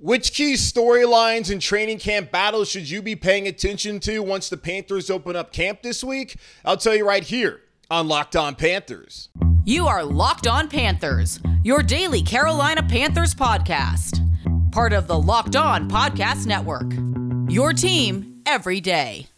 [0.00, 4.56] Which key storylines and training camp battles should you be paying attention to once the
[4.56, 6.36] Panthers open up camp this week?
[6.64, 9.28] I'll tell you right here on Locked On Panthers.
[9.64, 14.20] You are Locked On Panthers, your daily Carolina Panthers podcast.
[14.72, 16.90] Part of the Locked On Podcast Network.
[17.48, 19.28] Your team every day.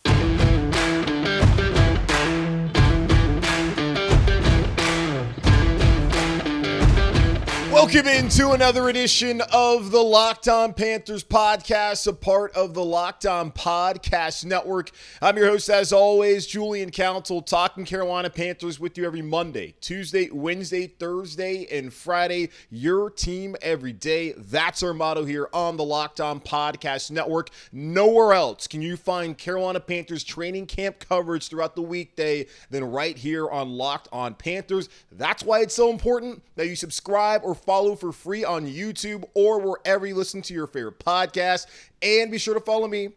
[7.77, 13.27] Welcome into another edition of the Locked On Panthers podcast, a part of the Locked
[13.27, 14.91] On Podcast Network.
[15.21, 20.31] I'm your host, as always, Julian Council, talking Carolina Panthers with you every Monday, Tuesday,
[20.31, 22.49] Wednesday, Thursday, and Friday.
[22.71, 24.33] Your team every day.
[24.39, 27.51] That's our motto here on the Locked On Podcast Network.
[27.73, 33.19] Nowhere else can you find Carolina Panthers training camp coverage throughout the weekday than right
[33.19, 34.89] here on Locked On Panthers.
[35.13, 39.61] That's why it's so important that you subscribe or follow for free on YouTube or
[39.61, 41.67] wherever you listen to your favorite podcast.
[42.01, 43.11] And be sure to follow me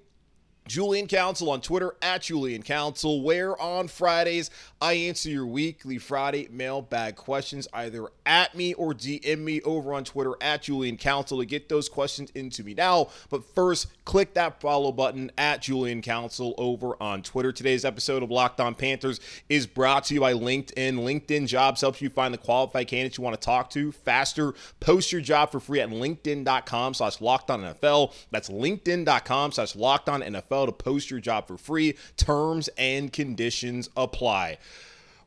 [0.69, 6.47] Julian Council on Twitter at Julian Council, where on Fridays I answer your weekly Friday
[6.51, 11.45] mailbag questions either at me or DM me over on Twitter at Julian Council to
[11.45, 13.09] get those questions into me now.
[13.31, 17.51] But first, click that follow button at Julian Council over on Twitter.
[17.51, 20.99] Today's episode of Locked On Panthers is brought to you by LinkedIn.
[20.99, 24.53] LinkedIn Jobs helps you find the qualified candidates you want to talk to faster.
[24.79, 28.13] Post your job for free at LinkedIn.com slash Locked On NFL.
[28.29, 31.95] That's LinkedIn.com slash Locked On NFL to post your job for free.
[32.17, 34.57] Terms and conditions apply.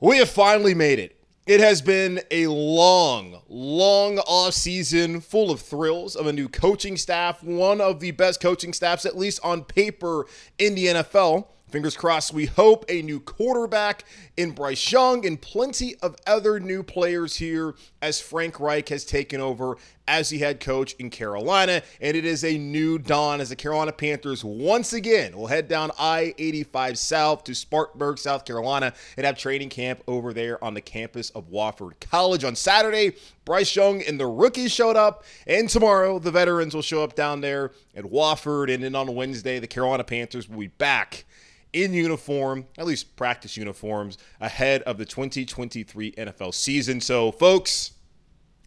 [0.00, 1.16] We have finally made it.
[1.44, 6.97] It has been a long, long off season full of thrills of a new coaching
[6.97, 10.27] staff, one of the best coaching staffs, at least on paper,
[10.58, 11.46] in the NFL.
[11.72, 14.04] Fingers crossed, we hope a new quarterback
[14.36, 19.40] in Bryce Young and plenty of other new players here as Frank Reich has taken
[19.40, 21.80] over as the head coach in Carolina.
[21.98, 25.90] And it is a new dawn as the Carolina Panthers once again will head down
[25.98, 30.82] I 85 South to Spartanburg, South Carolina, and have training camp over there on the
[30.82, 32.44] campus of Wofford College.
[32.44, 33.16] On Saturday,
[33.46, 37.40] Bryce Young and the rookies showed up, and tomorrow the veterans will show up down
[37.40, 38.70] there at Wofford.
[38.70, 41.24] And then on Wednesday, the Carolina Panthers will be back
[41.72, 47.00] in uniform, at least practice uniforms, ahead of the 2023 NFL season.
[47.00, 47.92] So, folks,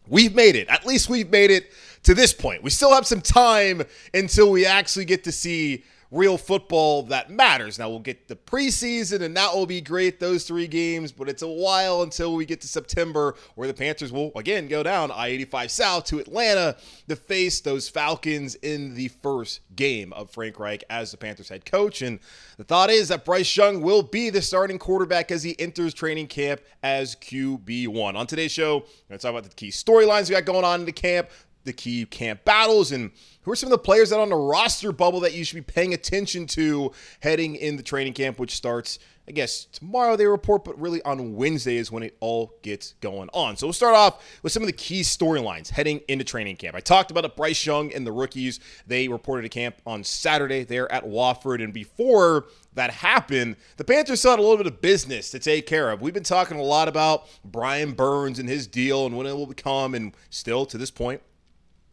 [0.08, 0.68] we've made it.
[0.70, 1.72] At least we've made it
[2.04, 2.64] to this point.
[2.64, 3.84] We still have some time
[4.14, 5.84] until we actually get to see
[6.16, 7.78] real football that matters.
[7.78, 11.42] Now we'll get the preseason, and that will be great, those three games, but it's
[11.42, 15.28] a while until we get to September where the Panthers will again go down I
[15.28, 16.78] 85 South to Atlanta
[17.10, 21.66] to face those Falcons in the first game of Frank Reich as the Panthers head
[21.66, 22.02] coach.
[22.02, 22.20] And
[22.58, 26.28] the thought is that Bryce Young will be the starting quarterback as he enters training
[26.28, 28.16] camp as QB1.
[28.16, 30.80] On today's show, we're going to talk about the key storylines we got going on
[30.80, 31.30] in the camp,
[31.66, 33.12] the key camp battles and
[33.42, 35.74] who are some of the players that on the roster bubble that you should be
[35.74, 40.64] paying attention to heading in the training camp, which starts, I guess, tomorrow they report,
[40.64, 43.56] but really on Wednesday is when it all gets going on.
[43.56, 46.76] So we'll start off with some of the key storylines heading into training camp.
[46.76, 48.60] I talked about it, Bryce Young and the rookies.
[48.88, 51.64] They reported a camp on Saturday there at Wofford.
[51.64, 55.68] And before that happened, the Panthers still had a little bit of business to take
[55.68, 56.02] care of.
[56.02, 59.46] We've been talking a lot about Brian Burns and his deal and when it will
[59.46, 61.22] become, and still to this point,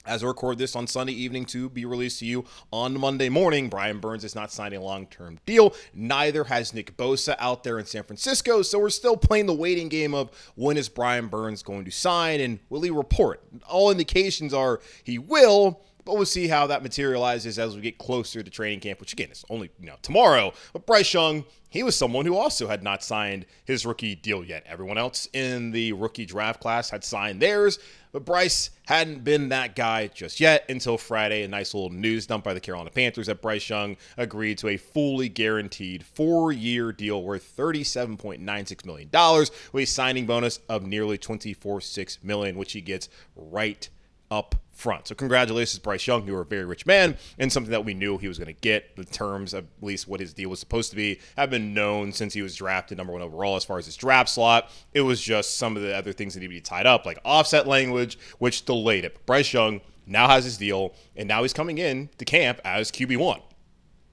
[0.04, 3.68] as I record this on Sunday evening to be released to you on Monday morning,
[3.68, 5.74] Brian Burns is not signing a long term deal.
[5.94, 8.62] Neither has Nick Bosa out there in San Francisco.
[8.62, 12.40] So we're still playing the waiting game of when is Brian Burns going to sign
[12.40, 13.42] and will he report?
[13.68, 15.80] All indications are he will.
[16.04, 19.30] But we'll see how that materializes as we get closer to training camp, which again
[19.30, 20.52] is only you know tomorrow.
[20.72, 24.64] But Bryce Young, he was someone who also had not signed his rookie deal yet.
[24.66, 27.78] Everyone else in the rookie draft class had signed theirs,
[28.10, 31.44] but Bryce hadn't been that guy just yet until Friday.
[31.44, 34.76] A nice little news dump by the Carolina Panthers that Bryce Young agreed to a
[34.76, 39.08] fully guaranteed four-year deal worth $37.96 million
[39.72, 43.88] with a signing bonus of nearly $24.6 million, which he gets right
[44.32, 45.06] up front.
[45.06, 46.26] So congratulations, Bryce Young.
[46.26, 48.60] You were a very rich man, and something that we knew he was going to
[48.60, 48.96] get.
[48.96, 52.32] The terms at least what his deal was supposed to be have been known since
[52.32, 53.56] he was drafted number one overall.
[53.56, 56.40] As far as his draft slot, it was just some of the other things that
[56.40, 59.14] needed to be tied up, like offset language, which delayed it.
[59.14, 62.90] But Bryce Young now has his deal, and now he's coming in to camp as
[62.90, 63.40] QB one.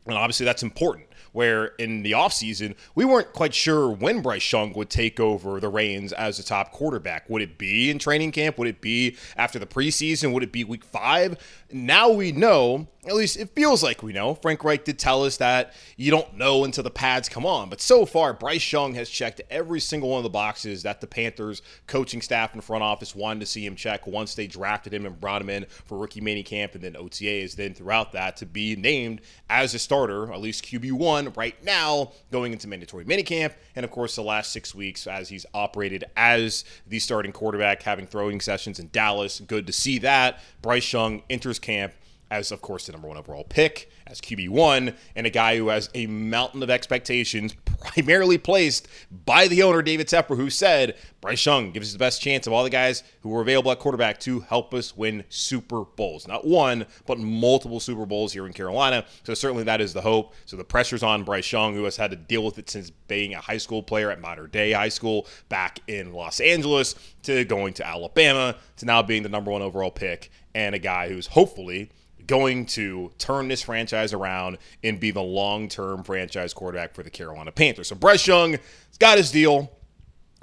[0.06, 4.74] And obviously, that's important where in the offseason, we weren't quite sure when Bryce Young
[4.74, 7.30] would take over the reins as the top quarterback.
[7.30, 8.58] Would it be in training camp?
[8.58, 10.34] Would it be after the preseason?
[10.34, 11.38] Would it be week five?
[11.72, 14.34] Now we know at least it feels like we know.
[14.36, 17.70] Frank Reich did tell us that you don't know until the pads come on.
[17.70, 21.08] But so far, Bryce Young has checked every single one of the boxes that the
[21.08, 25.06] Panthers coaching staff and front office wanted to see him check once they drafted him
[25.06, 27.56] and brought him in for rookie mini camp and then OTAs.
[27.56, 32.52] Then throughout that to be named as a starter, at least QB1 right now, going
[32.52, 33.54] into mandatory minicamp.
[33.78, 38.08] And of course, the last six weeks as he's operated as the starting quarterback, having
[38.08, 39.40] throwing sessions in Dallas.
[39.40, 40.42] Good to see that.
[40.62, 41.94] Bryce Young enters camp
[42.32, 45.90] as, of course, the number one overall pick, as QB1, and a guy who has
[45.94, 48.88] a mountain of expectations, primarily placed
[49.26, 52.54] by the owner, David Tepper, who said Bryce Young gives us the best chance of
[52.54, 56.28] all the guys who were available at quarterback to help us win Super Bowls.
[56.28, 59.06] Not one, but multiple Super Bowls here in Carolina.
[59.24, 60.34] So certainly that is the hope.
[60.46, 63.34] So the pressure's on Bryce Young, who has had to deal with it since being
[63.34, 67.74] a high school player at Mater Dei High School back in Los Angeles to going
[67.74, 71.90] to Alabama to now being the number one overall pick and a guy who's hopefully
[72.30, 77.10] going to turn this franchise around and be the long term franchise quarterback for the
[77.10, 77.88] Carolina Panthers.
[77.88, 79.72] So Bryce Young has got his deal.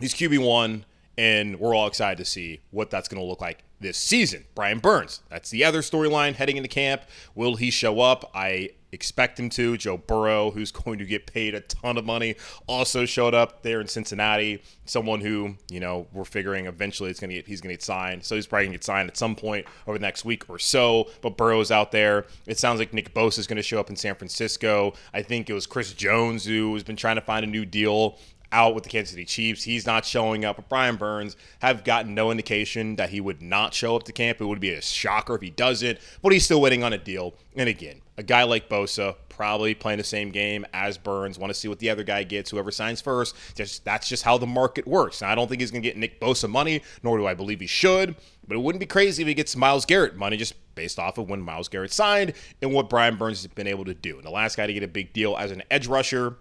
[0.00, 0.82] He's QB1,
[1.16, 4.44] and we're all excited to see what that's going to look like this season.
[4.54, 7.02] Brian Burns, that's the other storyline heading into camp.
[7.34, 8.30] Will he show up?
[8.34, 9.76] I expect him to.
[9.76, 12.36] Joe Burrow, who's going to get paid a ton of money,
[12.66, 14.62] also showed up there in Cincinnati.
[14.84, 18.24] Someone who, you know, we're figuring eventually it's to get he's to get signed.
[18.24, 21.10] So he's probably to get signed at some point over the next week or so.
[21.20, 22.26] But Burrow's out there.
[22.46, 24.94] It sounds like Nick Bosa is to show up in San Francisco.
[25.12, 28.18] I think it was Chris Jones who has been trying to find a new deal
[28.56, 29.62] out with the Kansas City Chiefs.
[29.64, 30.66] He's not showing up.
[30.70, 34.40] Brian Burns have gotten no indication that he would not show up to camp.
[34.40, 37.34] It would be a shocker if he doesn't, but he's still waiting on a deal.
[37.54, 41.38] And again, a guy like Bosa probably playing the same game as Burns.
[41.38, 43.36] Want to see what the other guy gets, whoever signs first.
[43.54, 45.20] Just that's just how the market works.
[45.20, 47.66] I don't think he's going to get Nick Bosa money, nor do I believe he
[47.66, 48.16] should.
[48.48, 51.28] But it wouldn't be crazy if he gets Myles Garrett money just based off of
[51.28, 52.32] when Myles Garrett signed
[52.62, 54.16] and what Brian Burns has been able to do.
[54.16, 56.36] And the last guy to get a big deal as an edge rusher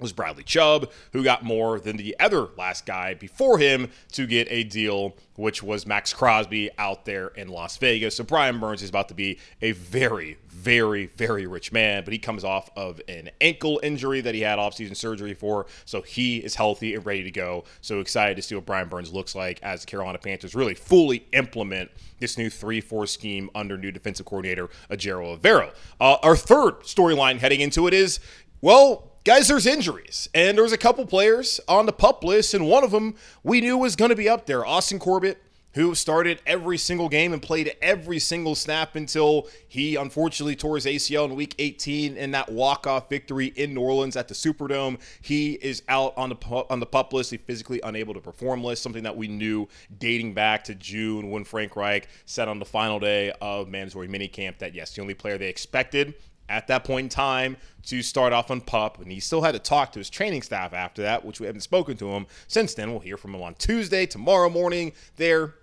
[0.00, 4.46] was Bradley Chubb, who got more than the other last guy before him to get
[4.50, 8.16] a deal, which was Maxx Crosby out there in Las Vegas.
[8.16, 12.18] So Brian Burns is about to be a very, very, very rich man, but he
[12.18, 15.66] comes off of an ankle injury that he had offseason surgery for.
[15.84, 17.64] So he is healthy and ready to go.
[17.80, 21.26] So excited to see what Brian Burns looks like as the Carolina Panthers really fully
[21.32, 25.72] implement this new 3 4 scheme under new defensive coordinator, Ejiro Evero.
[26.00, 28.20] Uh, our third storyline heading into it is
[28.60, 32.66] well, guys, there's injuries, and there was a couple players on the pup list, and
[32.66, 34.64] one of them we knew was going to be up there.
[34.64, 35.42] Austin Corbett,
[35.74, 40.86] who started every single game and played every single snap until he unfortunately tore his
[40.86, 44.98] ACL in Week 18 in that walk-off victory in New Orleans at the Superdome.
[45.20, 46.36] He is out on the
[46.70, 47.30] on the pup list.
[47.30, 49.68] He's physically unable to perform list, something that we knew
[49.98, 54.58] dating back to June when Frank Reich said on the final day of mandatory minicamp
[54.58, 56.14] that yes, the only player they expected
[56.48, 59.58] at that point in time to start off on pup and he still had to
[59.58, 62.90] talk to his training staff after that which we haven't spoken to him since then.
[62.90, 65.54] We'll hear from him on tuesday tomorrow morning there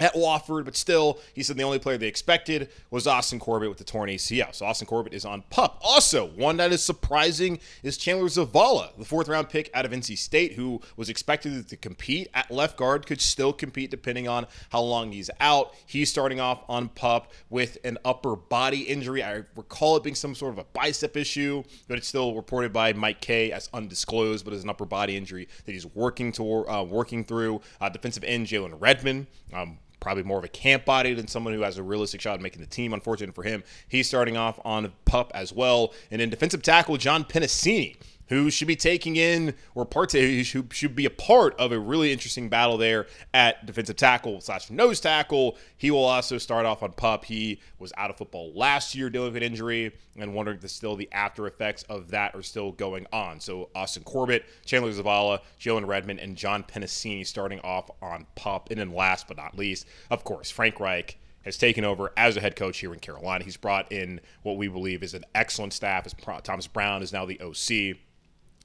[0.00, 3.78] at Wofford, but still, he said the only player they expected was Austin Corbett with
[3.78, 4.54] the torn ACL.
[4.54, 5.78] So Austin Corbett is on pup.
[5.82, 10.16] Also, one that is surprising is Chandler Zavala, the fourth round pick out of NC
[10.16, 14.80] State, who was expected to compete at left guard, could still compete depending on how
[14.80, 15.74] long he's out.
[15.86, 19.22] He's starting off on pup with an upper body injury.
[19.22, 22.94] I recall it being some sort of a bicep issue, but it's still reported by
[22.94, 26.82] Mike Kaye as undisclosed, but as an upper body injury that he's working to uh,
[26.82, 27.60] working through.
[27.80, 29.26] Uh, defensive end Jalen Redmond.
[29.52, 32.40] Um, probably more of a camp body than someone who has a realistic shot at
[32.40, 32.92] making the team.
[32.92, 35.92] Unfortunate for him, he's starting off on pup as well.
[36.10, 37.96] And then defensive tackle John Penisini
[38.30, 42.12] who should be taking in or part who should be a part of a really
[42.12, 45.58] interesting battle there at defensive tackle slash nose tackle.
[45.76, 47.24] He will also start off on pup.
[47.24, 50.94] He was out of football last year dealing with an injury and wondering if still
[50.94, 53.40] the after effects of that are still going on.
[53.40, 58.70] So Austin Corbett, Chandler Zavala, Jalen Redmond, and John Penisini starting off on pup.
[58.70, 62.40] And then last but not least, of course, Frank Reich has taken over as a
[62.40, 63.42] head coach here in Carolina.
[63.42, 66.06] He's brought in what we believe is an excellent staff.
[66.06, 67.98] As Thomas Brown is now the OC.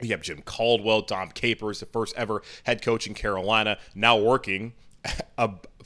[0.02, 4.74] You have Jim Caldwell, Dom Capers, the first ever head coach in Carolina, now working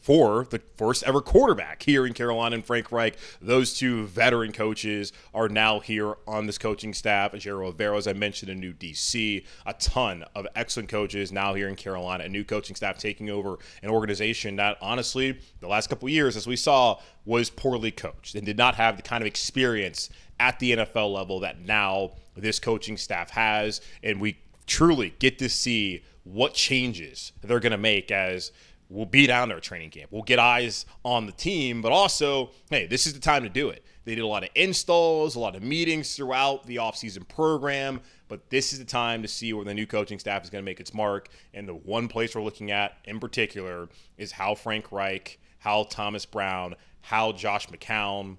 [0.01, 3.17] for the first ever quarterback here in Carolina and Frank Reich.
[3.41, 7.33] Those two veteran coaches are now here on this coaching staff.
[7.33, 11.67] Ejiro Evero, as I mentioned, a new DC, a ton of excellent coaches now here
[11.67, 16.09] in Carolina, a new coaching staff taking over an organization that honestly, the last couple
[16.09, 20.09] years, as we saw, was poorly coached and did not have the kind of experience
[20.39, 23.81] at the NFL level that now this coaching staff has.
[24.03, 28.51] And we truly get to see what changes they're going to make as
[28.89, 30.11] we'll be down there training camp.
[30.11, 33.69] We'll get eyes on the team, but also, hey, this is the time to do
[33.69, 33.83] it.
[34.05, 38.49] They did a lot of installs, a lot of meetings throughout the offseason program, but
[38.49, 40.79] this is the time to see where the new coaching staff is going to make
[40.79, 41.29] its mark.
[41.53, 46.25] And the one place we're looking at in particular is how Frank Reich, how Thomas
[46.25, 48.37] Brown, how Josh McCown,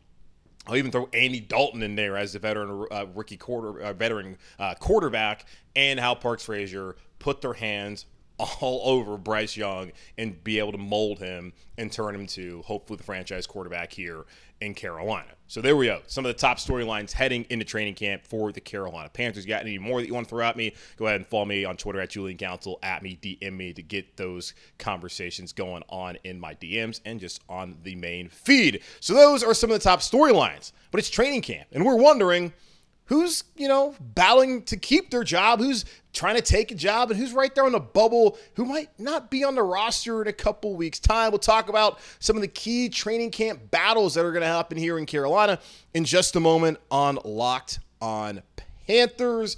[0.70, 4.38] I'll even throw Andy Dalton in there as the veteran uh, rookie quarter uh, veteran
[4.56, 8.06] uh, quarterback, and how Parks Frazier put their hands
[8.38, 12.98] all over Bryce Young and be able to mold him and turn him to hopefully
[12.98, 14.26] the franchise quarterback here
[14.60, 15.30] in Carolina.
[15.46, 16.00] So there we go.
[16.06, 19.44] Some of the top storylines heading into training camp for the Carolina Panthers.
[19.44, 20.74] You got any more that you want to throw at me?
[20.96, 23.82] Go ahead and follow me on Twitter at Julian Council, at me, DM me to
[23.82, 28.82] get those conversations going on in my DMs and just on the main feed.
[29.00, 30.72] So those are some of the top storylines.
[30.90, 32.52] But it's training camp, and we're wondering–
[33.10, 37.18] who's, you know, battling to keep their job, who's trying to take a job, and
[37.18, 40.32] who's right there on the bubble, who might not be on the roster in a
[40.32, 41.30] couple weeks' time.
[41.30, 44.76] We'll talk about some of the key training camp battles that are going to happen
[44.76, 45.58] here in Carolina
[45.94, 48.42] in just a moment on Locked on
[48.86, 49.56] Panthers.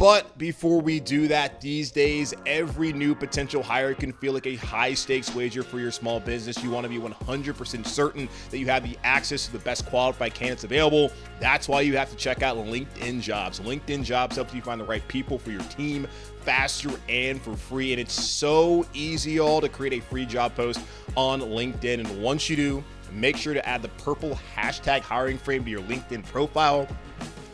[0.00, 4.56] But before we do that, these days, every new potential hire can feel like a
[4.56, 6.64] high stakes wager for your small business.
[6.64, 10.32] You want to be 100% certain that you have the access to the best qualified
[10.32, 11.12] candidates available.
[11.38, 13.60] That's why you have to check out LinkedIn Jobs.
[13.60, 16.08] LinkedIn Jobs helps you find the right people for your team
[16.44, 17.92] faster and for free.
[17.92, 20.80] And it's so easy, all to create a free job post
[21.14, 21.98] on LinkedIn.
[21.98, 25.82] And once you do, make sure to add the purple hashtag hiring frame to your
[25.82, 26.88] LinkedIn profile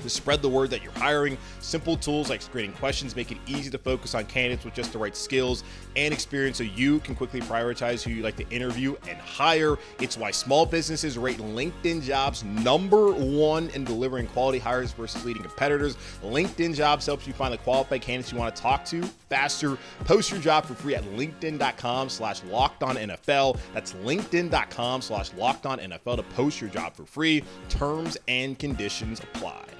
[0.07, 1.37] to spread the word that you're hiring.
[1.61, 4.99] Simple tools like screening questions make it easy to focus on candidates with just the
[4.99, 5.65] right skills
[5.97, 9.77] and experience so you can quickly prioritize who you like to interview and hire.
[10.01, 15.43] It's why small businesses rate LinkedIn jobs number one in delivering quality hires versus leading
[15.43, 15.97] competitors.
[16.23, 19.79] LinkedIn jobs helps you find the qualified candidates you want to talk to faster.
[20.05, 23.59] Post your job for free at linkedin.com slash locked on NFL.
[23.75, 27.43] That's linkedin.com slash locked on NFL to post your job for free.
[27.69, 29.76] Terms and conditions apply.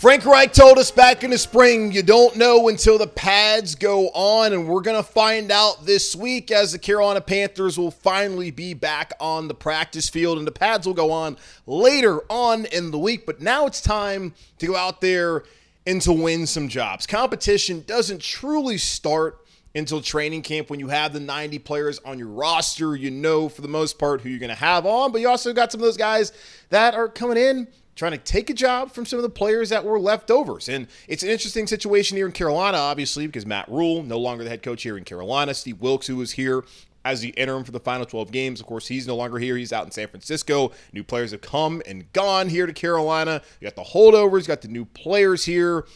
[0.00, 4.08] Frank Reich told us back in the spring, you don't know until the pads go
[4.14, 8.50] on, and we're going to find out this week as the Carolina Panthers will finally
[8.50, 12.92] be back on the practice field, and the pads will go on later on in
[12.92, 13.26] the week.
[13.26, 15.44] But now it's time to go out there
[15.86, 17.06] and to win some jobs.
[17.06, 22.28] Competition doesn't truly start until training camp when you have the 90 players on your
[22.28, 22.96] roster.
[22.96, 25.52] You know, for the most part, who you're going to have on, but you also
[25.52, 26.32] got some of those guys
[26.70, 29.84] that are coming in trying to take a job from some of the players that
[29.84, 30.68] were leftovers.
[30.68, 34.50] And it's an interesting situation here in Carolina, obviously, because Matt Rhule, no longer the
[34.50, 35.54] head coach here in Carolina.
[35.54, 36.64] Steve Wilks, who was here
[37.04, 38.60] as the interim for the final 12 games.
[38.60, 39.56] Of course, he's no longer here.
[39.56, 40.72] He's out in San Francisco.
[40.92, 43.42] New players have come and gone here to Carolina.
[43.60, 45.86] You got the holdovers, you got the new players here.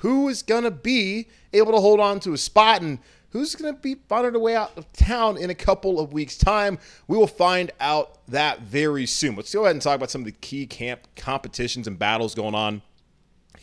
[0.00, 2.82] Who is going to be able to hold on to a spot?
[2.82, 2.98] And
[3.34, 6.38] who's going to be finding their way out of town in a couple of weeks'
[6.38, 6.78] time.
[7.08, 9.34] We will find out that very soon.
[9.34, 12.54] Let's go ahead and talk about some of the key camp competitions and battles going
[12.54, 12.80] on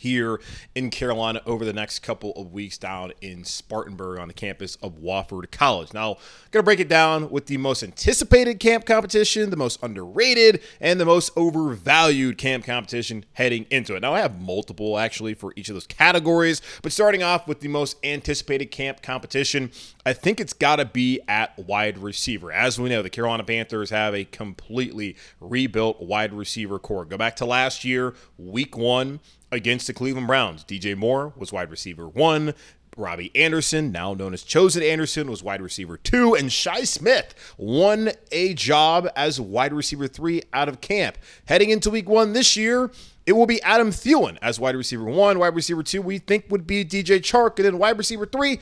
[0.01, 0.41] here
[0.73, 4.97] in Carolina over the next couple of weeks down in Spartanburg on the campus of
[4.97, 5.93] Wofford College.
[5.93, 6.15] Now,
[6.49, 10.99] going to break it down with the most anticipated camp competition, the most underrated, and
[10.99, 13.99] the most overvalued camp competition heading into it.
[13.99, 17.67] Now, I have multiple actually for each of those categories, but starting off with the
[17.67, 19.71] most anticipated camp competition,
[20.03, 22.51] I think it's got to be at wide receiver.
[22.51, 27.05] As we know, the Carolina Panthers have a completely rebuilt wide receiver corps.
[27.05, 29.19] Go back to last year, week one,
[29.51, 30.63] against the Cleveland Browns.
[30.63, 32.53] DJ Moore was wide receiver one.
[32.97, 38.11] Robbie Anderson, now known as Chosen Anderson, was wide receiver two, and Shi Smith won
[38.31, 41.17] a job as wide receiver three out of camp.
[41.45, 42.91] Heading into week one this year,
[43.25, 45.39] it will be Adam Thielen as wide receiver one.
[45.39, 48.59] Wide receiver two, we think would be DJ Chark, and then wide receiver three,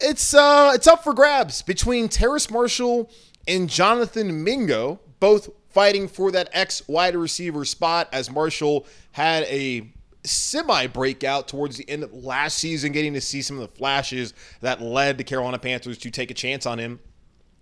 [0.00, 3.10] it's uh it's up for grabs between Terrace Marshall
[3.48, 9.92] and Jonathan Mingo, both fighting for that X wide receiver spot as Marshall had a
[10.24, 14.34] semi breakout towards the end of last season, getting to see some of the flashes
[14.60, 17.00] that led the Carolina Panthers to take a chance on him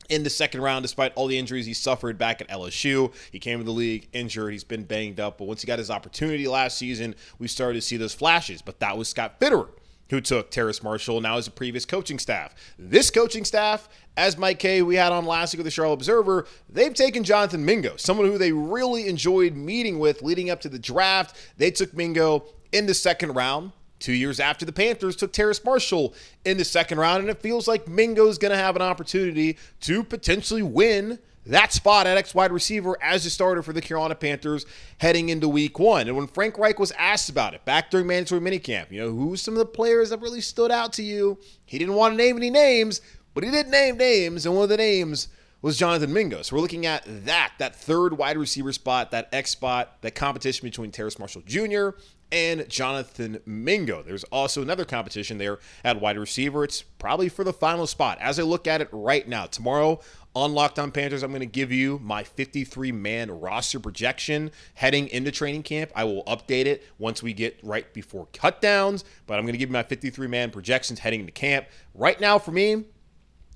[0.09, 3.13] in the second round, despite all the injuries he suffered back at LSU.
[3.31, 4.53] He came to the league injured.
[4.53, 5.39] He's been banged up.
[5.39, 8.63] But once he got his opportunity last season, we started to see those flashes.
[8.63, 9.69] But that was Scott Fitterer
[10.13, 12.55] who took Terrace Marshall, now as a previous coaching staff.
[12.79, 16.47] This coaching staff, as Mike Kaye we had on last week with the Charlotte Observer,
[16.69, 20.79] they've taken Jonathan Mingo, someone who they really enjoyed meeting with leading up to the
[20.79, 21.35] draft.
[21.57, 26.15] They took Mingo in the second round two years after the Panthers took Terrace Marshall
[26.45, 30.05] in the second round, and it feels like Mingo's going to have an opportunity to
[30.05, 34.65] potentially win that spot at X wide receiver as a starter for the Carolina Panthers
[34.99, 36.07] heading into week one.
[36.07, 39.43] And when Frank Reich was asked about it back during mandatory minicamp, you know, who's
[39.43, 41.39] some of the players that really stood out to you?
[41.65, 43.01] He didn't want to name any names,
[43.35, 45.29] but he did name names, and one of the names
[45.63, 46.43] was Jonathan Mingo.
[46.43, 50.67] So we're looking at that, that third wide receiver spot, that X spot, that competition
[50.67, 51.91] between Terrace Marshall Jr.
[52.33, 54.03] and Jonathan Mingo.
[54.03, 56.65] There's also another competition there at wide receiver.
[56.65, 58.19] It's probably for the final spot.
[58.21, 60.01] As I look at it right now, tomorrow
[60.35, 65.09] on Locked On Panthers, I'm going to give you my 53 man roster projection heading
[65.09, 65.91] into training camp.
[65.95, 69.69] I will update it once we get right before cutdowns, but I'm going to give
[69.69, 71.67] you my 53 man projections heading into camp.
[71.95, 72.85] Right now, for me,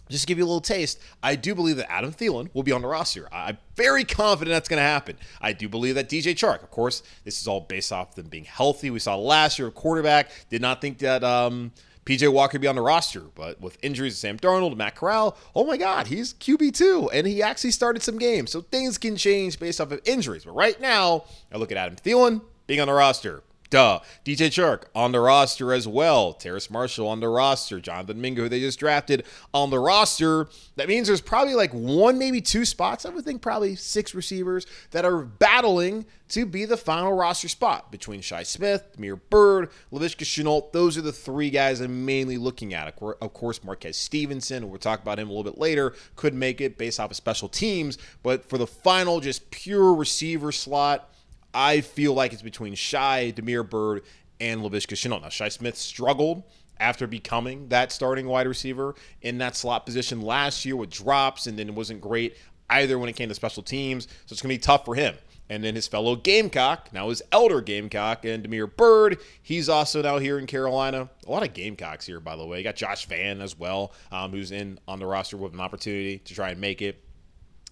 [0.09, 2.73] just to give you a little taste, I do believe that Adam Thielen will be
[2.73, 3.29] on the roster.
[3.33, 5.17] I'm very confident that's going to happen.
[5.41, 8.45] I do believe that DJ Chark, of course, this is all based off them being
[8.45, 8.91] healthy.
[8.91, 11.73] We saw last year a quarterback did not think that um,
[12.07, 15.65] PJ Walker be on the roster, but with injuries to Sam Darnold, Matt Corral, oh
[15.65, 18.53] my God, he's QB two, and he actually started some games.
[18.53, 20.45] So things can change based off of injuries.
[20.45, 23.43] But right now, I look at Adam Thielen being on the roster.
[23.71, 24.01] Duh.
[24.25, 26.33] DJ Chark on the roster as well.
[26.33, 27.81] Terrace Marshall on the roster.
[27.81, 30.49] Jonathan Mingo, who they just drafted, on the roster.
[30.77, 33.05] That means there's probably like one, maybe two spots.
[33.05, 37.93] I would think probably six receivers that are battling to be the final roster spot
[37.93, 40.73] between Shi Smith, Damiere Byrd, Laviska Shenault.
[40.73, 42.89] Those are the three guys I'm mainly looking at.
[43.01, 46.79] Of course, Marquez Stevenson, we'll talk about him a little bit later, could make it
[46.79, 47.99] based off of special teams.
[48.23, 51.13] But for the final, just pure receiver slot,
[51.57, 54.03] I feel like it's between Shi, Damiere Byrd,
[54.39, 55.23] and Laviska Shenault.
[55.23, 56.43] Now, Shi Smith struggled
[56.79, 61.59] after becoming that starting wide receiver in that slot position last year with drops, and
[61.59, 62.37] then it wasn't great
[62.69, 64.05] either when it came to special teams.
[64.05, 65.15] So it's going to be tough for him.
[65.49, 70.19] And then his fellow Gamecock, now his elder Gamecock, and Damiere Byrd, he's also now
[70.19, 71.09] here in Carolina.
[71.27, 72.59] A lot of Gamecocks here, by the way.
[72.59, 76.19] You got Josh Vann as well, um, who's in on the roster with an opportunity
[76.19, 77.03] to try and make it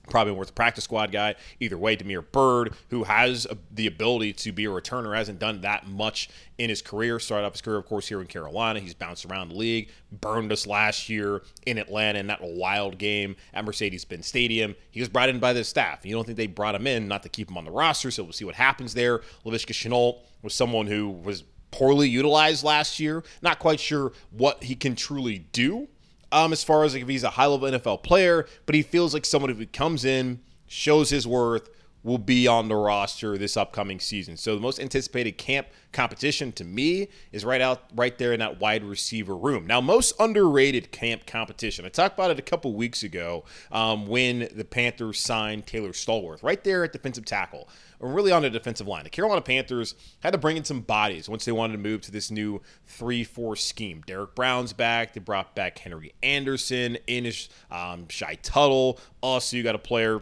[0.08, 1.34] probably worth a practice squad guy.
[1.60, 5.86] Either way, Damiere Byrd, who has the ability to be a returner, hasn't done that
[5.86, 7.18] much in his career.
[7.18, 8.80] Started off his career, of course, here in Carolina.
[8.80, 13.36] He's bounced around the league, burned us last year in Atlanta in that wild game
[13.52, 14.74] at Mercedes-Benz Stadium.
[14.90, 16.04] He was brought in by the staff.
[16.04, 18.22] You don't think they brought him in not to keep him on the roster, so
[18.22, 19.20] we'll see what happens there.
[19.44, 23.24] Laviska Shenault was someone who was poorly utilized last year.
[23.42, 25.88] Not quite sure what he can truly do
[26.34, 29.14] um, as far as like if he's a high level NFL player, but he feels
[29.14, 31.70] like someone who comes in, shows his worth,
[32.02, 34.36] will be on the roster this upcoming season.
[34.36, 38.60] So the most anticipated camp competition to me is right out right there in that
[38.60, 39.66] wide receiver room.
[39.66, 41.86] Now, most underrated camp competition.
[41.86, 46.42] I talked about it a couple weeks ago um, when the Panthers signed Taylor Stallworth
[46.42, 47.68] right there at defensive tackle,
[48.04, 49.02] or really on the defensive line.
[49.02, 52.10] The Carolina Panthers had to bring in some bodies once they wanted to move to
[52.10, 54.02] this new three-four scheme.
[54.06, 55.14] Derrick Brown's back.
[55.14, 59.00] They brought back Henry Anderson, Inish, um, Shy Tuttle.
[59.22, 60.20] Also, you got a player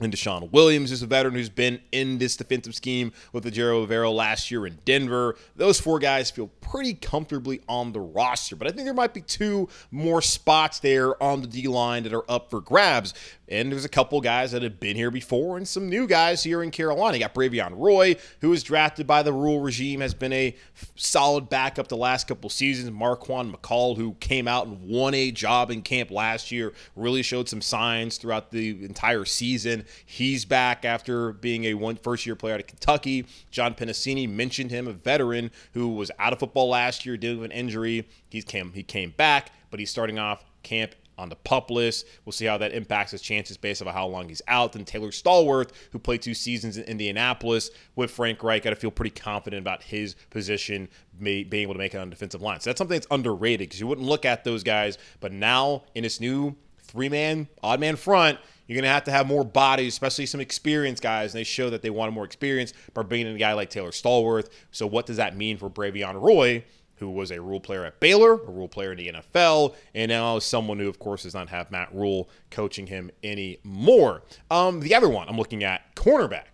[0.00, 3.86] and DeShawn Williams is a veteran who's been in this defensive scheme with the Ejiro
[3.86, 5.36] Evero last year in Denver.
[5.54, 9.20] Those four guys feel pretty comfortably on the roster, but I think there might be
[9.20, 13.12] two more spots there on the D line that are up for grabs.
[13.52, 16.62] And there's a couple guys that have been here before and some new guys here
[16.62, 17.18] in Carolina.
[17.18, 20.56] You got Bravvion Roy, who was drafted by the Rhule regime, has been a
[20.96, 22.88] solid backup the last couple seasons.
[22.90, 27.46] Marquan McCall, who came out and won a job in camp last year, really showed
[27.46, 29.84] some signs throughout the entire season.
[30.06, 33.26] He's back after being a one first year player out of Kentucky.
[33.50, 37.50] John Penisini mentioned him, a veteran who was out of football last year, dealing with
[37.50, 38.08] an injury.
[38.30, 42.06] He came he came back, but he's starting off camp on the pup list.
[42.24, 44.72] We'll see how that impacts his chances based on how long he's out.
[44.72, 48.90] Then Taylor Stallworth, who played two seasons in Indianapolis with Frank Reich, got to feel
[48.90, 52.60] pretty confident about his position may, being able to make it on the defensive line.
[52.60, 54.98] So that's something that's underrated because you wouldn't look at those guys.
[55.20, 59.10] But now in this new three man, odd man front, you're going to have to
[59.10, 61.34] have more bodies, especially some experienced guys.
[61.34, 63.90] And they show that they wanted more experience by bringing in a guy like Taylor
[63.90, 64.48] Stallworth.
[64.70, 66.64] So, what does that mean for Bravvion Roy?
[67.02, 70.38] Who was a Rhule player at Baylor, a Rhule player in the NFL, and now
[70.38, 74.22] someone who, of course, does not have Matt Rhule coaching him anymore.
[74.52, 76.44] Um, the other one I'm looking at, cornerback.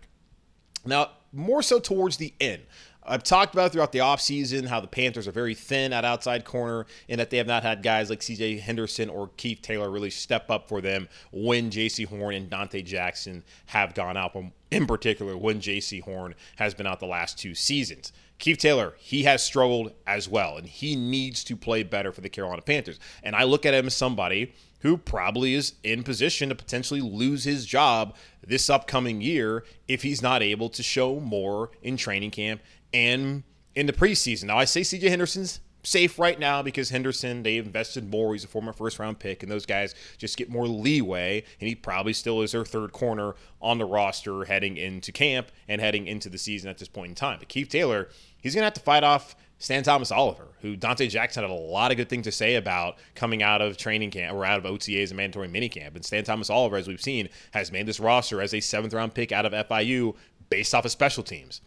[0.87, 2.63] Now, more so towards the end.
[3.03, 6.87] I've talked about throughout the offseason how the Panthers are very thin at outside corner
[7.07, 10.49] and that they have not had guys like CJ Henderson or Keith Taylor really step
[10.49, 14.35] up for them when Jaycee Horn and Donte Jackson have gone out,
[14.71, 18.11] in particular when Jaycee Horn has been out the last two seasons.
[18.39, 22.29] Keith Taylor, he has struggled as well, and he needs to play better for the
[22.29, 22.99] Carolina Panthers.
[23.21, 27.43] And I look at him as somebody who probably is in position to potentially lose
[27.43, 32.61] his job this upcoming year if he's not able to show more in training camp
[32.93, 33.43] and
[33.75, 34.45] in the preseason.
[34.45, 38.33] Now, I say CJ Henderson's safe right now because Henderson, they invested more.
[38.33, 41.43] He's a former first round pick, and those guys just get more leeway.
[41.59, 45.81] And he probably still is their third corner on the roster heading into camp and
[45.81, 47.39] heading into the season at this point in time.
[47.39, 48.09] But Keith Taylor,
[48.41, 51.53] he's going to have to fight off Stan Thomas Oliver, who Donte Jackson had a
[51.53, 54.63] lot of good things to say about coming out of training camp or out of
[54.63, 55.95] OTAs and mandatory minicamp.
[55.95, 59.13] And Stan Thomas Oliver, as we've seen, has made this roster as a seventh round
[59.13, 60.15] pick out of FIU
[60.49, 61.61] based off of special teams.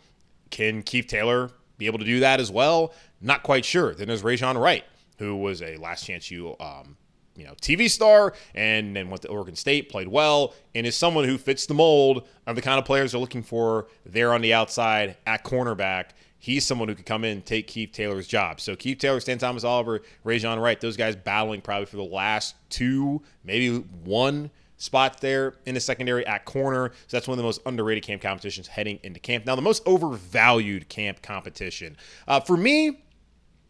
[0.51, 1.51] Can Keith Taylor
[1.83, 2.92] be able to do that as well?
[3.21, 3.95] Not quite sure.
[3.95, 4.85] Then there's Rejzohn Wright,
[5.18, 6.97] who was a last chance you um,
[7.37, 11.25] you know, TV star, and then went to Oregon State, played well, and is someone
[11.25, 14.53] who fits the mold of the kind of players they're looking for there on the
[14.53, 16.11] outside at cornerback.
[16.38, 18.61] He's someone who could come in and take Keith Taylor's job.
[18.61, 22.57] So Keith Taylor, Stan Thomas Oliver, Rejzohn Wright, those guys battling probably for the last
[22.68, 24.51] two, maybe one
[24.83, 26.90] spot there in the secondary at corner.
[27.07, 29.47] So that's one of the most underrated camp competitions heading into camp.
[29.47, 32.99] Now, the most overvalued camp competition uh, for me,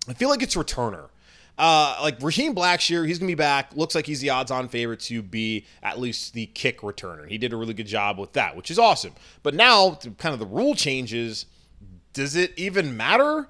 [0.09, 1.11] I feel like it's returner.
[1.59, 3.77] Uh, like Raheem Blackshear, he's gonna be back.
[3.77, 7.29] Looks like he's the odds-on favorite to be at least the kick returner.
[7.29, 9.13] He did a really good job with that, which is awesome.
[9.43, 11.45] But now, kind of the rule changes.
[12.15, 13.49] Does it even matter?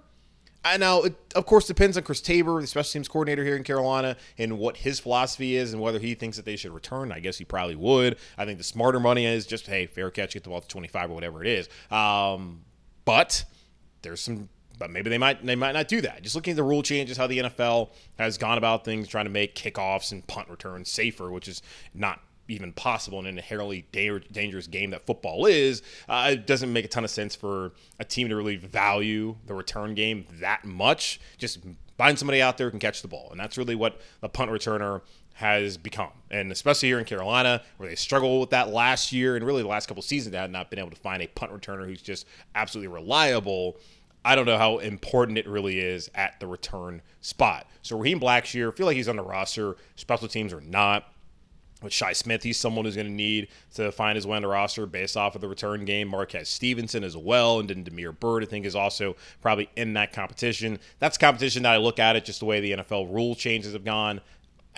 [0.64, 3.64] I know it, of course, depends on Chris Tabor, the special teams coordinator here in
[3.64, 7.10] Carolina, and what his philosophy is and whether he thinks that they should return.
[7.10, 8.16] I guess he probably would.
[8.38, 11.10] I think the smarter money is just, hey, fair catch, get the ball to 25
[11.10, 11.68] or whatever it is.
[11.90, 12.62] Um,
[13.04, 13.44] but
[14.02, 14.48] there's some
[14.78, 16.22] but maybe they might they might not do that.
[16.22, 19.30] Just looking at the rule changes, how the NFL has gone about things, trying to
[19.30, 21.62] make kickoffs and punt returns safer, which is
[21.94, 22.20] not
[22.52, 26.88] even possible in an inherently dangerous game that football is, uh, it doesn't make a
[26.88, 31.20] ton of sense for a team to really value the return game that much.
[31.38, 31.58] Just
[31.98, 33.28] find somebody out there who can catch the ball.
[33.30, 35.02] And that's really what the punt returner
[35.34, 36.10] has become.
[36.30, 39.68] And especially here in Carolina, where they struggled with that last year and really the
[39.68, 42.26] last couple seasons, they had not been able to find a punt returner who's just
[42.54, 43.76] absolutely reliable.
[44.24, 47.66] I don't know how important it really is at the return spot.
[47.82, 49.76] So Raheem Blackshear, feel like he's on the roster.
[49.96, 51.12] Special teams or not
[51.82, 54.48] with Shi Smith, he's someone who's going to need to find his way on the
[54.48, 56.08] roster based off of the return game.
[56.08, 60.12] Marquez Stevenson as well, and then Damiere Byrd, I think, is also probably in that
[60.12, 60.78] competition.
[60.98, 63.84] That's competition that I look at it just the way the NFL rule changes have
[63.84, 64.20] gone.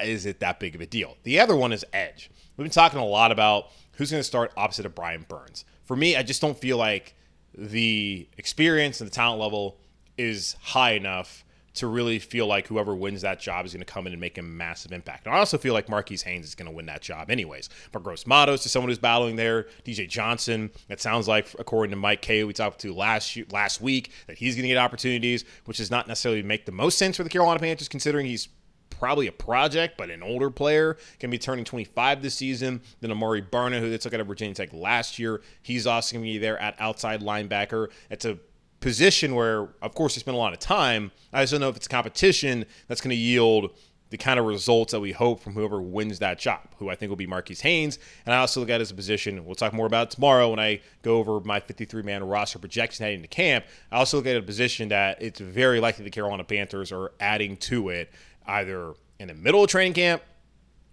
[0.03, 1.17] Is it that big of a deal?
[1.23, 2.31] The other one is Edge.
[2.57, 5.65] We've been talking a lot about who's going to start opposite of Brian Burns.
[5.85, 7.15] For me, I just don't feel like
[7.57, 9.79] the experience and the talent level
[10.17, 11.44] is high enough
[11.75, 14.39] to really feel like whoever wins that job is going to come in and make
[14.39, 15.27] a massive impact.
[15.27, 17.69] And I also feel like Marquis Haynes is going to win that job anyways.
[17.93, 19.67] But Gross Matos is someone who's battling there.
[19.85, 24.13] DJ Johnson, it sounds like, according to Mike Kaye, we talked to last last week,
[24.27, 27.25] that he's going to get opportunities, which does not necessarily make the most sense for
[27.25, 28.49] the Carolina Panthers, considering he's
[28.91, 30.97] probably a project, but an older player.
[31.19, 32.81] can be turning 25 this season.
[33.01, 36.25] Then Amare Barno, who they took out of Virginia Tech last year, he's also going
[36.25, 37.89] to be there at outside linebacker.
[38.11, 38.39] It's a
[38.85, 41.11] position where, of course, they spend a lot of time.
[41.33, 43.71] I just don't know if it's competition that's going to yield
[44.11, 47.09] the kind of results that we hope from whoever wins that job, who I think
[47.09, 47.99] will be Marquis Haynes.
[48.27, 50.83] And I also look at as a position, we'll talk more about tomorrow when I
[51.01, 53.65] go over my 53 man roster projection heading to camp.
[53.91, 57.57] I also look at a position that it's very likely the Carolina Panthers are adding
[57.57, 58.13] to it
[58.47, 60.23] either in the middle of training camp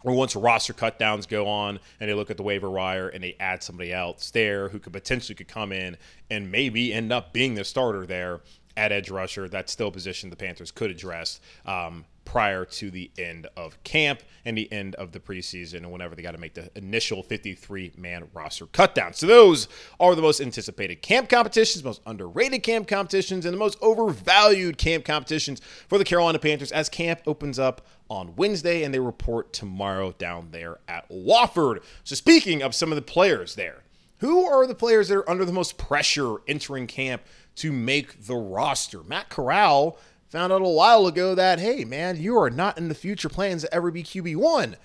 [0.04, 3.36] or once roster cutdowns go on and they look at the waiver wire and they
[3.40, 5.98] add somebody else there who could potentially could come in
[6.30, 8.42] and maybe end up being the starter there
[8.78, 9.48] at edge rusher.
[9.48, 11.40] That's still a position the Panthers could address.
[11.66, 16.16] Um, prior to the end of camp and the end of the preseason and whenever
[16.16, 19.14] they got to make the initial 53 man roster cutdown.
[19.16, 19.68] So those
[20.00, 25.06] are the most anticipated camp competitions, most underrated camp competitions, and the most overvalued camp
[25.06, 30.14] competitions for the Carolina Panthers as camp opens up on Wednesday and they report tomorrow
[30.18, 31.84] down there at Wofford.
[32.04, 33.84] So speaking of some of the players there,
[34.22, 37.24] who are the players that are under the most pressure entering camp
[37.56, 39.02] to make the roster?
[39.04, 39.98] Matt Corral
[40.32, 43.64] Found out a while ago that, hey, man, you are not in the future plans
[43.64, 44.76] to ever be QB1.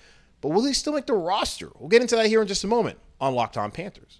[0.41, 1.69] But will he still make the roster?
[1.79, 4.19] We'll get into that here in just a moment on Locked On Panthers.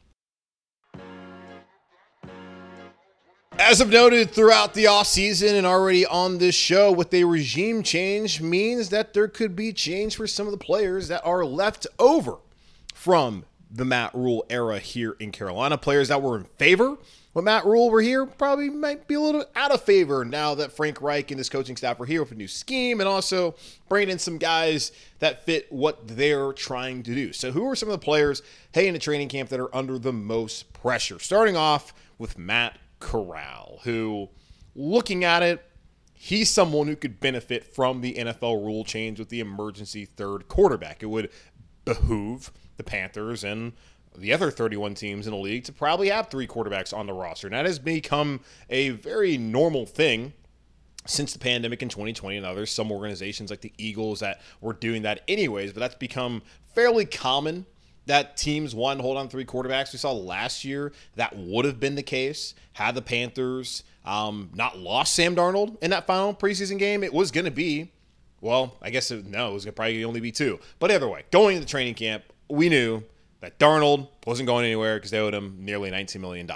[3.59, 8.39] As I've noted throughout the offseason and already on this show, with a regime change
[8.39, 12.37] means that there could be change for some of the players that are left over
[12.93, 15.77] from the Matt Rhule era here in Carolina.
[15.77, 16.97] Players that were in favor
[17.37, 20.71] but Matt Rhule were here probably might be a little out of favor now that
[20.71, 23.53] Frank Reich and his coaching staff are here with a new scheme and also
[23.87, 27.31] bringing in some guys that fit what they're trying to do.
[27.31, 28.41] So, who are some of the players
[28.73, 31.19] heading to training camp that are under the most pressure?
[31.19, 34.29] Starting off with Matt Corral, who,
[34.73, 35.63] looking at it,
[36.15, 41.03] he's someone who could benefit from the NFL rule change with the emergency third quarterback.
[41.03, 41.29] It would
[41.85, 43.73] behoove the Panthers and
[44.17, 47.47] the other 31 teams in the league to probably have three quarterbacks on the roster.
[47.47, 50.33] And that has become a very normal thing
[51.05, 52.71] since the pandemic in 2020 and others.
[52.71, 56.41] Some organizations like the Eagles that were doing that anyways, but that's become
[56.73, 57.65] fairly common
[58.07, 59.93] that teams one hold on three quarterbacks.
[59.93, 64.79] We saw last year that would have been the case had the Panthers um, not
[64.79, 67.03] lost Sam Darnold in that final preseason game.
[67.03, 67.91] It was going to be,
[68.41, 70.59] well, I guess it, no, it was going to probably only be two.
[70.79, 73.03] But either way, going into training camp, we knew
[73.39, 76.49] that Darnold wasn't going anywhere because they owed him nearly $19 million.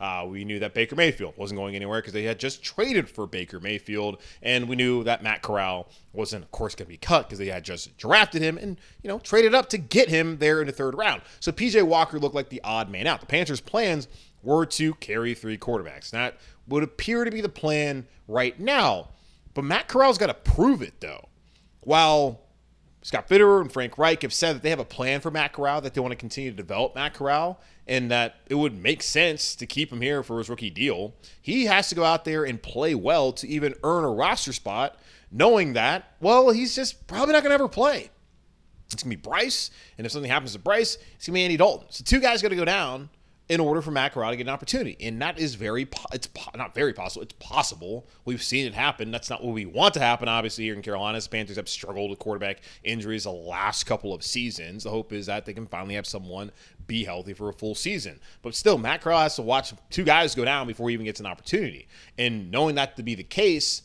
[0.00, 3.26] Uh, we knew that Baker Mayfield wasn't going anywhere because they had just traded for
[3.26, 4.20] Baker Mayfield.
[4.42, 7.46] And we knew that Matt Corral wasn't, of course, going to be cut because they
[7.46, 10.72] had just drafted him and, you know, traded up to get him there in the
[10.72, 11.22] third round.
[11.38, 13.20] So PJ Walker looked like the odd man out.
[13.20, 14.08] The Panthers' plans
[14.42, 16.10] were to carry three quarterbacks.
[16.10, 19.10] That would appear to be the plan right now.
[19.54, 21.28] But Matt Corral's got to prove it, though.
[21.80, 22.40] While
[23.04, 25.82] Scott Fitterer and Frank Reich have said that they have a plan for Matt Corral,
[25.82, 29.54] that they want to continue to develop Matt Corral, and that it would make sense
[29.56, 31.12] to keep him here for his rookie deal.
[31.42, 34.98] He has to go out there and play well to even earn a roster spot,
[35.30, 38.08] knowing that, well, he's just probably not going to ever play.
[38.86, 41.44] It's going to be Bryce, and if something happens to Bryce, it's going to be
[41.44, 41.88] Andy Dalton.
[41.90, 43.10] So two guys got to go down
[43.48, 44.96] in order for Matt Corral to get an opportunity.
[45.00, 47.22] And that is very, it's not very possible.
[47.22, 48.06] It's possible.
[48.24, 49.10] We've seen it happen.
[49.10, 51.20] That's not what we want to happen, obviously, here in Carolina.
[51.20, 54.84] The Panthers have struggled with quarterback injuries the last couple of seasons.
[54.84, 56.52] The hope is that they can finally have someone
[56.86, 58.18] be healthy for a full season.
[58.40, 61.20] But still, Matt Corral has to watch two guys go down before he even gets
[61.20, 61.86] an opportunity.
[62.16, 63.82] And knowing that to be the case,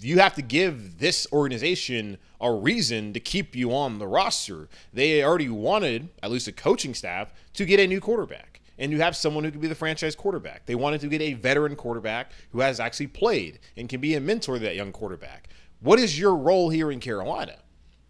[0.00, 4.68] you have to give this organization a reason to keep you on the roster.
[4.92, 9.00] They already wanted, at least the coaching staff, to get a new quarterback and you
[9.00, 10.66] have someone who could be the franchise quarterback.
[10.66, 14.20] They wanted to get a veteran quarterback who has actually played and can be a
[14.20, 15.48] mentor to that young quarterback.
[15.80, 17.56] What is your role here in Carolina?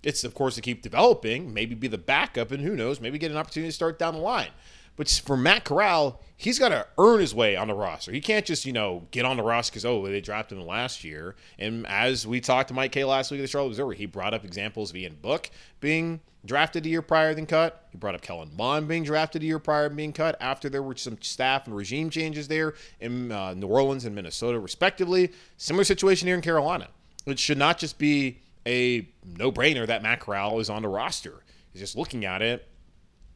[0.02, 3.32] It's, of course, to keep developing, maybe be the backup, and who knows, maybe get
[3.32, 4.50] an opportunity to start down the line.
[4.96, 8.12] But for Matt Corral, he's got to earn his way on the roster.
[8.12, 11.04] He can't just, you know, get on the roster because, oh, they drafted him last
[11.04, 11.36] year.
[11.58, 14.34] And as we talked to Mike Kaye last week at the Charlotte Observer, he brought
[14.34, 17.88] up examples of Ian Book being drafted a year prior than cut.
[17.90, 20.82] He brought up Kellen Mond being drafted a year prior than being cut after there
[20.82, 25.32] were some staff and regime changes there in uh, New Orleans and Minnesota, respectively.
[25.56, 26.88] Similar situation here in Carolina.
[27.26, 31.42] It should not just be a no brainer that Matt Corral is on the roster.
[31.72, 32.68] He's just looking at it.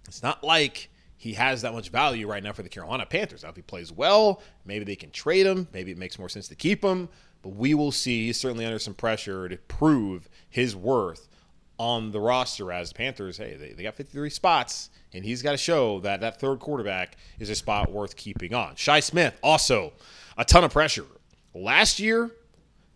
[0.07, 0.88] It's not like
[1.20, 3.42] he has that much value right now for the Carolina Panthers.
[3.42, 5.68] Now, if he plays well, maybe they can trade him.
[5.70, 7.11] Maybe it makes more sense to keep him.
[7.42, 8.24] But we will see.
[8.24, 11.28] He's certainly under some pressure to prove his worth
[11.76, 13.37] on the roster as the Panthers.
[13.37, 17.18] Hey, they, they got 53 spots, and he's got to show that that third quarterback
[17.38, 18.74] is a spot worth keeping on.
[18.76, 19.92] Shi Smith, also
[20.38, 21.04] a ton of pressure.
[21.52, 22.30] Last year,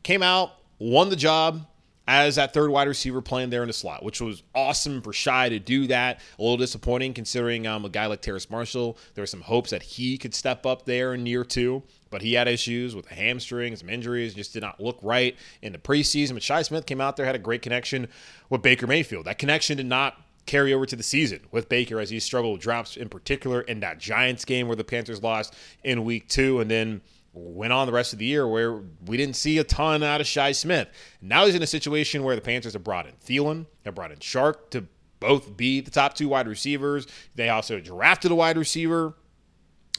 [0.03, 1.67] came out, won the job,
[2.07, 5.49] as that third wide receiver playing there in the slot, which was awesome for Shi
[5.49, 6.21] to do that.
[6.39, 8.99] A little disappointing considering um, a guy like Terrace Marshall.
[9.15, 12.35] There were some hopes that he could step up there in year two, but he
[12.35, 16.35] had issues with a hamstring, some injuries, just did not look right in the preseason.
[16.35, 18.09] But Shi Smith came out there, had a great connection
[18.51, 19.25] with Baker Mayfield.
[19.25, 22.63] That connection did not carry over to the season with Baker as he struggled with
[22.63, 26.61] drops in particular in that Giants game where the Panthers lost in week two.
[26.61, 27.01] And then
[27.35, 30.27] went on the rest of the year where we didn't see a ton out of
[30.27, 30.89] Shi Smith.
[31.21, 34.19] Now he's in a situation where the Panthers have brought in Thielen, have brought in
[34.19, 34.87] Chark to
[35.21, 37.07] both be the top two wide receivers.
[37.35, 39.15] They also drafted a wide receiver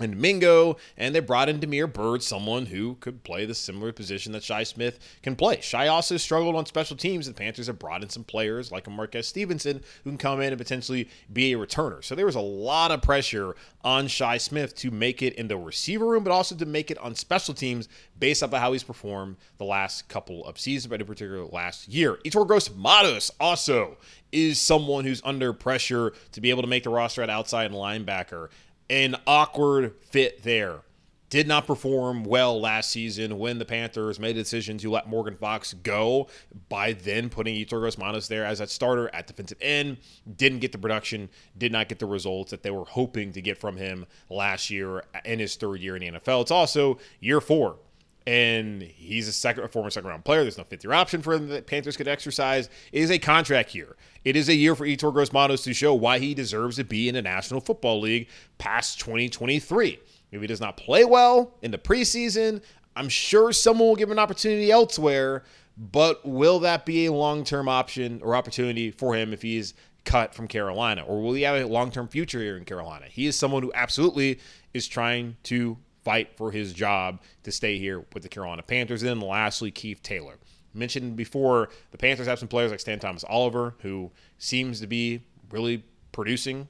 [0.02, 4.34] and Mingo, and they brought in Damiere Byrd, someone who could play the similar position
[4.34, 5.62] that Shi Smith can play.
[5.62, 7.28] Shi also struggled on special teams.
[7.28, 10.52] The Panthers have brought in some players like a Marquez Stevenson who can come in
[10.52, 12.04] and potentially be a returner.
[12.04, 13.56] So there was a lot of pressure
[13.86, 16.98] on Shi Smith to make it in the receiver room, but also to make it
[16.98, 17.88] on special teams
[18.20, 21.88] based off of how he's performed the last couple of seasons, but in particular last
[21.88, 22.20] year.
[22.26, 23.98] Yetur Gross-Matos also
[24.32, 28.50] is someone who's under pressure to be able to make the roster at outside linebacker
[28.90, 30.82] an awkward fit there.
[31.30, 35.36] Did not perform well last season when the Panthers made a decision to let Morgan
[35.36, 36.28] Fox go
[36.70, 39.98] by then putting Yetur Gross-Matos there as that starter at defensive end.
[40.38, 43.58] Didn't get the production, did not get the results that they were hoping to get
[43.58, 46.44] from him last year in his third year in the NFL.
[46.44, 47.78] It's also year four
[48.28, 50.42] and he's a second a former second round player.
[50.42, 52.70] There's no fifth year option for him that Panthers could exercise.
[52.92, 53.96] It is a contract year.
[54.24, 57.16] It is a year for Yetur Gross-Matos to show why he deserves to be in
[57.16, 60.00] the National Football League past 2023.
[60.32, 62.62] If he does not play well in the preseason,
[62.96, 65.44] I'm sure someone will give him an opportunity elsewhere.
[65.78, 69.74] But will that be a long term option or opportunity for him if he's
[70.06, 71.04] cut from Carolina?
[71.04, 73.06] Or will he have a long term future here in Carolina?
[73.10, 74.40] He is someone who absolutely
[74.74, 79.04] is trying to fight for his job to stay here with the Carolina Panthers.
[79.04, 80.36] And then lastly, Keith Taylor.
[80.74, 85.22] Mentioned before, the Panthers have some players like Stan Thomas Oliver, who seems to be
[85.50, 86.68] really producing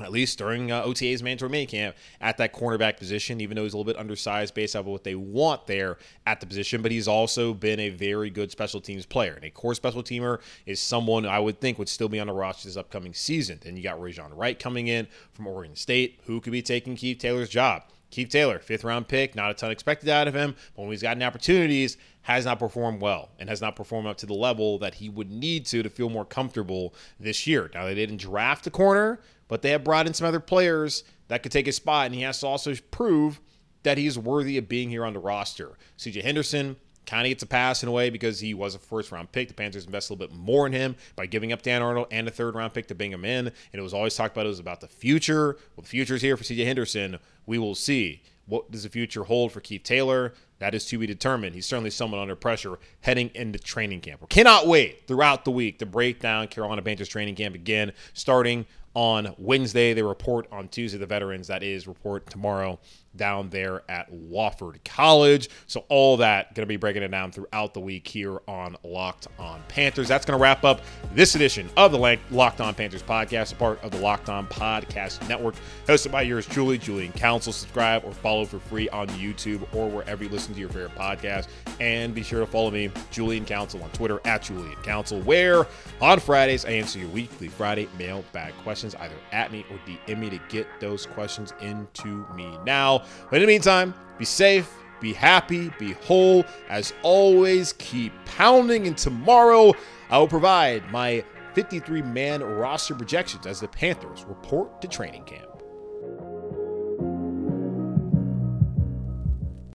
[0.00, 3.74] at least during uh, OTA's mandatory mini camp at that cornerback position, even though he's
[3.74, 6.82] a little bit undersized based off of what they want there at the position.
[6.82, 9.34] But he's also been a very good special teams player.
[9.34, 12.32] And a core special teamer is someone I would think would still be on the
[12.32, 13.60] roster this upcoming season.
[13.62, 17.18] Then you got Rejzohn Wright coming in from Oregon State, who could be taking Keith
[17.18, 17.82] Taylor's job.
[18.10, 21.02] Keith Taylor, fifth round pick, not a ton expected out of him, but when he's
[21.02, 24.94] gotten opportunities, has not performed well and has not performed up to the level that
[24.94, 27.70] he would need to to feel more comfortable this year.
[27.74, 31.42] Now, they didn't draft a corner, but they have brought in some other players that
[31.42, 33.40] could take his spot, and he has to also prove
[33.82, 35.78] that he's worthy of being here on the roster.
[35.98, 36.76] CJ Henderson,
[37.08, 39.48] kind of gets a pass in a way because he was a first round pick.
[39.48, 42.28] The Panthers invest a little bit more in him by giving up Dan Arnold and
[42.28, 43.46] a third round pick to bring him in.
[43.46, 45.56] And it was always talked about it was about the future.
[45.74, 47.18] Well, the future is here for CJ Henderson.
[47.46, 48.22] We will see.
[48.46, 50.32] What does the future hold for Keith Taylor?
[50.58, 51.54] That is to be determined.
[51.54, 54.20] He's certainly someone under pressure heading into training camp.
[54.20, 58.66] We cannot wait throughout the week to break down Carolina Panthers training camp again, starting
[58.94, 59.92] on Wednesday.
[59.92, 61.46] They report on Tuesday, the veterans.
[61.48, 62.80] That is, report tomorrow
[63.18, 65.50] down there at Wofford College.
[65.66, 69.28] So all that going to be breaking it down throughout the week here on Locked
[69.38, 70.08] On Panthers.
[70.08, 70.80] That's going to wrap up
[71.12, 75.28] this edition of the Locked On Panthers podcast, a part of the Locked On Podcast
[75.28, 77.52] Network, hosted by yours truly, Julian Council.
[77.52, 81.48] Subscribe or follow for free on YouTube or wherever you listen to your favorite podcast.
[81.80, 85.66] And be sure to follow me, Julian Council, on Twitter at Julian Council, where
[86.00, 90.30] on Fridays I answer your weekly Friday mailbag questions either at me or DM me
[90.30, 93.04] to get those questions into me now.
[93.30, 96.44] But in the meantime, be safe, be happy, be whole.
[96.68, 98.86] As always, keep pounding.
[98.86, 99.74] And tomorrow,
[100.10, 105.47] I will provide my 53 man roster projections as the Panthers report to training camp.